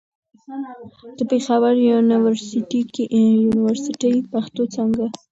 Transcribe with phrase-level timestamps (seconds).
[1.17, 5.05] د پېښور يونيورسټۍ، پښتو څانګه